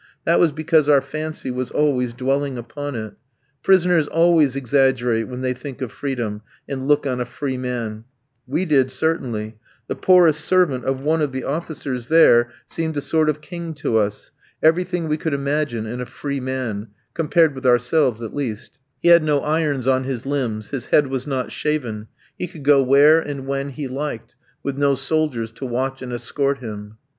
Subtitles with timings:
[0.25, 3.13] That was because our fancy was always dwelling upon it.
[3.61, 8.05] Prisoners always exaggerate when they think of freedom and look on a free man;
[8.47, 13.29] we did certainly; the poorest servant of one of the officers there seemed a sort
[13.29, 14.31] of king to us,
[14.63, 19.23] everything we could imagine in a free man, compared with ourselves at least; he had
[19.23, 22.07] no irons on his limbs, his head was not shaven,
[22.39, 26.57] he could go where and when he liked, with no soldiers to watch and escort
[26.57, 26.97] him.